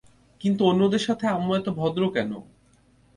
কিন্তু 0.41 0.61
অন্যদের 0.65 1.01
সাথে 1.07 1.25
আম্মু 1.27 1.51
এত 1.55 1.67
ভদ্র 1.79 2.01
কেন? 2.15 2.31